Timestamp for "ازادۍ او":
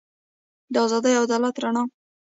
0.85-1.25